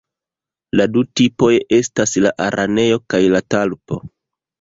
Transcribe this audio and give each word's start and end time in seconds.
La 0.79 0.85
du 0.93 1.01
tipoj 1.19 1.49
estas 1.77 2.13
la 2.27 2.31
„araneo“ 2.47 2.97
kaj 3.15 3.21
la 3.35 3.43
„talpo“. 3.55 4.01